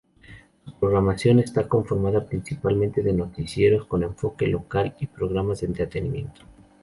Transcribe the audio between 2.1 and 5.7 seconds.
principalmente de noticieros con enfoque local y programas de